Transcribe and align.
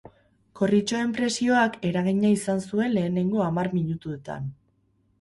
Gorritxoen 0.59 1.11
presioak 1.17 1.77
eragina 1.91 2.33
izan 2.39 2.65
zuen 2.67 2.99
lehenengo 2.99 3.47
hamar 3.53 3.73
minutuetan. 3.79 4.53